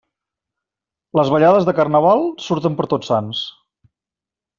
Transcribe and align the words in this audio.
Les 1.19 1.29
ballades 1.35 1.67
de 1.67 1.75
Carnaval 1.79 2.25
surten 2.47 2.79
per 2.79 2.87
Tots 2.95 3.13
Sants. 3.13 3.43